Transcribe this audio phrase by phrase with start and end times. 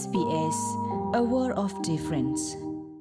[0.00, 0.58] SBS
[1.20, 2.42] a world of difference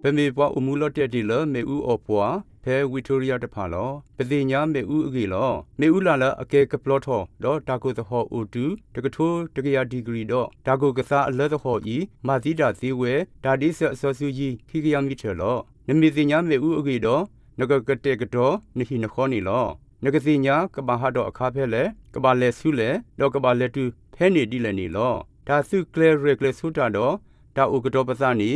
[0.01, 8.65] ပမေပွားအမှုလတ်တဲ့ဒီလမေဦးအပွားဖဲဝီတိုရီယာတဖာလောပတိညာမေဦးအကေလောမေဦးလာလအကေကပလော့ထောတော့တာကိုသဟောအိုတူ
[8.95, 13.13] တကထိုးတကရာဒီဂရီတော့တာကိုကစားအလဲသဟောဤမာသီတာဇီဝဲ
[13.43, 17.23] ဒါဒီဆအစောစုကြီးခိကရမီထေလောနမီစညာမေဦးအကေတော့
[17.59, 19.65] နဂကတဲ့ကတော့နိဟိနခောနီလော
[20.03, 21.83] နဂစီညာကဘာဟာတော့အခါဖဲလေ
[22.13, 22.89] ကဘာလဲဆုလေ
[23.19, 23.83] တော့ကဘာလဲတူ
[24.15, 25.15] ဖဲနေတိလည်းနေလော
[25.51, 27.15] ဒါစုကလေရကလေဆုတာတော့
[27.55, 28.51] ဒါဥကတော့ပစနီ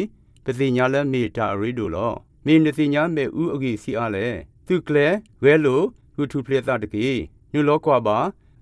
[0.45, 2.11] ပစီညာလဲမေတာရီတို့လော
[2.45, 4.27] မင်းနစီညာမေဥအကြီးစီအားလဲ
[4.67, 5.07] သူကလေ
[5.43, 5.81] ဝဲလို
[6.15, 7.07] ဟူထူပလက်တာတကေ
[7.53, 8.17] ညလောကွာပါ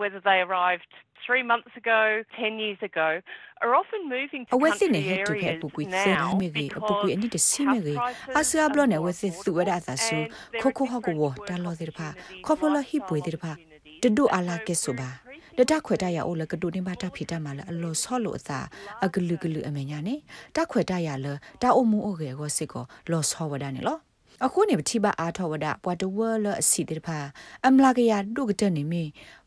[0.01, 0.91] whether they arrived
[1.25, 3.21] three months ago, ten years ago,
[3.61, 7.95] are often moving to country areas now because ani de sime ge
[8.39, 10.15] asya blo ne we se su wada sa su
[10.61, 12.13] kho kho ha ko wo ta lo de pha
[12.45, 13.57] kho pho la hi pwe de pha
[14.01, 15.09] de do ala ke so ba
[15.59, 18.59] တတခွေတရအိုလကတုနေပါတာဖိတမှာလအလောဆောလို့အသာ
[19.05, 20.15] အကလူကလူအမေညာနေ
[20.55, 21.27] တခွေတရလ
[21.61, 23.97] တာအုံမူအိုကေကိုစစ်ကိုလောဆောဝဒနေလော
[24.45, 27.19] အခုနေပတိပါအားထောဝဒပွားတဝလအစီတေဖာ
[27.67, 29.03] အမလာကရဒုကတနေမီ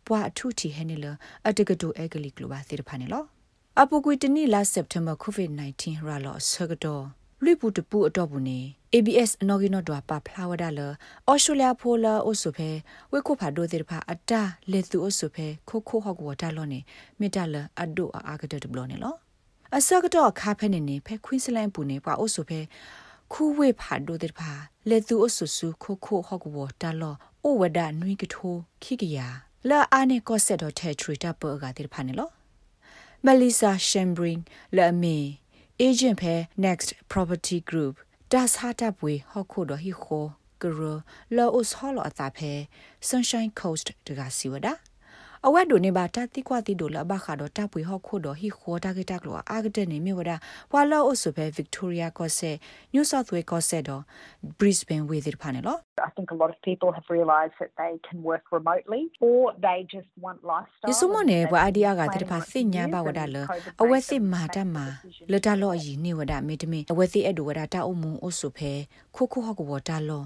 [0.06, 1.06] ပွားအထုတီဟဲနေလ
[1.48, 3.24] အတကတူအဲဂလီကလိုပါသေတဖာနေလော
[3.80, 7.04] အပူကွီတနီလာစက်တမ်ဘာကိုဗစ် -19 ရာလောဆကတော့
[7.44, 8.58] လွိပူတပူအတော့ဘူးနေ
[8.94, 10.80] ABS အနော်ဂီနော်ဒွာပါဖလာဝဒါလ
[11.28, 12.70] အော်စတြေးလျဖိုလာအိုဆိုဖဲ
[13.12, 14.42] ဝေခုဖာဒိုတေဖာအတာ
[14.72, 16.80] လေသူအိုဆိုဖဲခိုခိုဟော့ကောတာလောနေ
[17.20, 19.14] မေတလအဒိုအာဂဒတဘလောနေလော
[19.76, 22.60] အစကတော့ခါဖဲနေနေဖဲခွင်းစလိုင်းပူနေပွာအိုဆိုဖဲ
[23.32, 24.50] ခူဝေဖာဒိုတေဖာ
[24.88, 27.14] လေသူအိုဆိုဆူခိုခိုဟော့ကောတာလော
[27.44, 29.28] အိုဝဒနွိကထိုခိကယာ
[29.70, 32.30] လာအာနေကောဆက်တော့ထဲထရီတာပေါ်ကတေဖာနေလော
[33.24, 34.40] မလီဆာရှမ်ဘရင်
[34.76, 35.16] လာမီ
[35.86, 36.34] agent ဖဲ
[36.66, 37.94] next property group
[38.32, 40.26] ဒါစာတပ်ပွေဟော့ခုဒဟီခို
[40.60, 40.80] ဂရ
[41.36, 42.52] လောအိုစဟောလောအတာဖဲ
[43.08, 44.72] sunshine coast တကစီဝဒါ
[45.47, 50.36] အဝတ်ဒိုနေပါတတိကွာတိဒိုလဘခါတော့တပ်ပွေဟော့ခုတော့ဟီခိုတာကတက်လောအာဂတဲ့နေမြဝဒါ
[50.72, 52.56] ဝါလောအိုဆိုဖဲ Victoria ကော့ဆက်
[52.94, 54.03] New South Wales ကော့ဆက်တော့
[54.58, 55.76] Brisbane ဝေးတဲ့ဖာနေလော
[56.08, 59.78] I think a lot of people have realized that they can work remotely or they
[59.94, 60.88] just want lifestyle.
[60.91, 63.42] Yisumone wa adia ga tir pha sinya ba wada le
[63.82, 64.86] awe si ma ta ma
[65.32, 68.10] le ta lo yi ni wada me de me awe si edu wada ta umu
[68.26, 68.72] osu phe
[69.14, 70.20] khu khu ho ko wada lo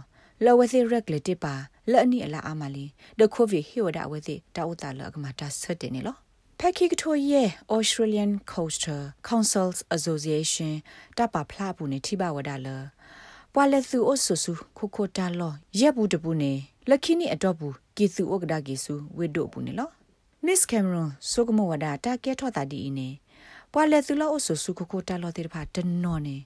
[0.45, 1.55] လဝစီရက်လက်တပါ
[1.91, 2.87] လက်အနီအလာအမလီ
[3.19, 6.19] ဒကိုဗီဟီဝဒဝစီတာဥတာလကမတာဆတ်တယ်နော်
[6.59, 10.73] ဖက်ခိကထိုရဲ့ Australian Coastal Councils Association
[11.17, 12.69] တပဖလာဘူးနေထိပါဝဒါလ
[13.55, 16.53] ပွာလက်စုအဆူဆူခုခိုတာလောရက်ဘူးတပူနေ
[16.89, 19.91] လက်ခိနီအတော့ဘူးကီစုဩကဒါကီစုဝိဒိုဘူးနေလော
[20.47, 23.09] Miss Cameron ဆိုကမဝဒါတာကဲထော့တာဒီနေ
[23.73, 26.37] ပွာလက်စုလောအဆူဆူခုခိုတာလောတေဖာတနော်နေ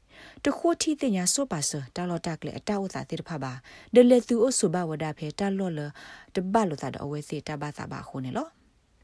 [0.45, 3.53] တခိုးတီတင်ညာဆိုပါစတာလောတက်လေအတောက်သာတေဖာပါ
[3.95, 5.81] ဒလေသူအဆူဘဝဒါဖေတာလောလ
[6.35, 8.49] တဘလောတာတော့အဝဲစီတဘာသာပါခုနေလော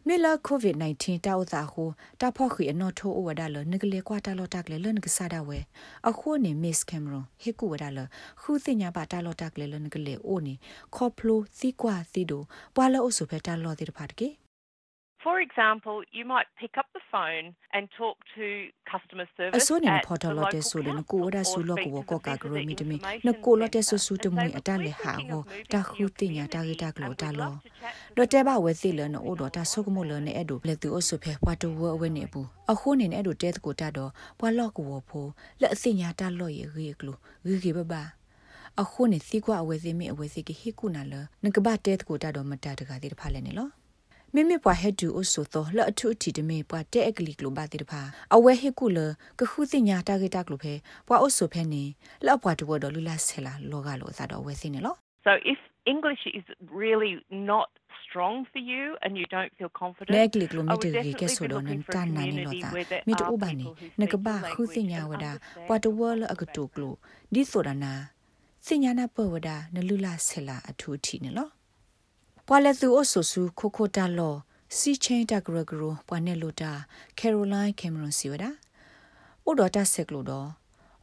[0.08, 1.84] မေလာကိုဗစ် -19 တောက်သာဟု
[2.20, 5.58] တာဖော့ခီအနော်ထိုးဝဒါလနဂလေကွာတာလောတက်လေလနဂဆာဒါဝဲ
[6.08, 7.98] အခုနေမစ်ကင်မရွန်ဟေကူဝဒါလ
[8.40, 10.54] ခူသိညာပါတာလောတက်လေလနဂလေအိုနေ
[10.94, 12.42] ခေါပလိုသီကွာသီဒို
[12.76, 14.28] ပွာလောအဆုဖဲတာလောတိတဖာတကေ
[15.26, 18.44] For example, you might pick up the phone and talk to
[18.93, 21.93] customer အ service စိုးနေ at ဖော် the တော်လို့တဲ့ local ဆိုတဲ့ council ကိုဝဒ or ဆူလော့ speak
[21.94, 25.12] ကို to ကော the ကာဂရိုမီတမီ visitor နကိုလော့တဲ့ information ဆူဆူတမွေ centre အတ and လက် say, ဟာ
[25.14, 27.19] "We're ကို thinking တာ of ခူ moving တင်ညာ into တာ your ဂတာက community လော and
[27.23, 35.31] တာ we'd လော love to chat to လောတဲဘဝဲစီလနအိုတော်တာဆုကမလနဲ့အဲ့ဒိုလက်သူအဆုဖဲပွားတဝအဝဲနေဘူးအခုနေနဲ့အဲ့ဒိုတဲတကိုတာတော့ပွာလော့ကိုဝဖိုး
[35.61, 38.02] လက်အစညာတာလော့ရရီကလိုရီကေဘဘာ
[38.81, 41.14] အခုနေစီကွာအဝဲစီမီအဝဲစီကဟိကုနာလ
[41.44, 43.69] နကဘတဲတကိုတာတော့မတာတကတိတဖာလဲနေလော
[44.34, 48.00] မိမိပွားဟက်တူအဆိုတော့လအထုအတီတမေပွားတဲ့အကလီကလိုဘာတိတဖာ
[48.34, 48.99] အဝဲဟိကုလ
[49.40, 50.75] ကခုစညာတာဂေတာကလိုဖဲ
[51.08, 51.84] ပွားအဆိုဖဲနေ
[52.26, 54.94] လပွားတဝတော်လူလာဆဲလာလောကလောသာတော့ဝဲစီနေလော
[55.26, 55.58] So if
[55.93, 56.46] English is
[56.82, 57.12] really
[57.52, 57.69] not
[58.05, 61.46] strong for you and you don't feel confident, လဲကလီကလိုမီ I တ would ရီကဲ definitely ဆို
[61.46, 63.76] be တော့နန် looking for တ a န်နာနေလော community တာ where there မီတ are အိုဘာနေ people
[63.81, 66.94] who န speak ကဘာ the ခုစ language ညာ and ဝဒ understand ပွားတဝလအကတူကလို
[67.34, 67.93] ဒီဆိုတာနာ
[68.67, 71.49] စညာနာပဝဒနလူလာဆဲလာအထူးထီနေလော
[72.48, 74.34] ပွာလက်သူအဆိုစုခိုခိုတာလော
[74.76, 76.72] စီချင်းတဂရဂရပွာနေလိုတာ
[77.19, 78.44] ကယ်ရိုလိုင်းကင်မရွန်စီဝဒ
[79.44, 80.48] အိုဒတာဆက်ကလိုတော့